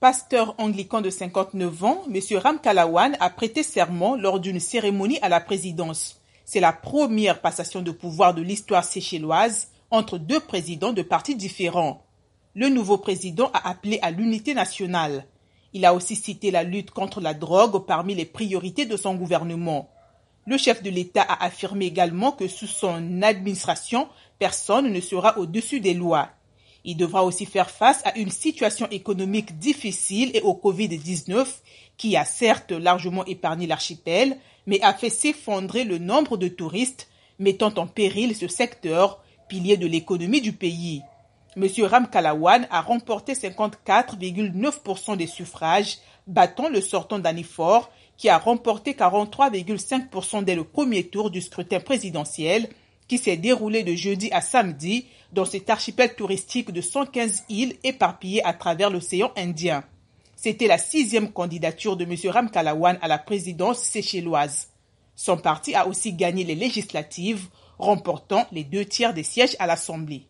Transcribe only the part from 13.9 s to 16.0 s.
à l'unité nationale. Il a